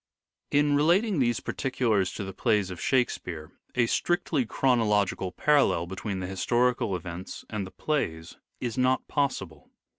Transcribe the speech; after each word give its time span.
In 0.49 0.75
relating 0.75 1.19
these 1.19 1.41
particulars 1.41 2.11
to 2.13 2.23
the 2.23 2.33
plays 2.33 2.71
of 2.71 2.81
Shake 2.81 3.11
speare 3.11 3.51
a 3.75 3.85
strictly 3.85 4.47
chronological 4.47 5.31
parallel 5.31 5.85
between 5.85 6.21
the 6.21 6.25
historical 6.25 6.95
events 6.95 7.45
and 7.51 7.67
the 7.67 7.69
plays 7.69 8.37
is 8.59 8.79
not 8.79 9.07
possible. 9.07 9.69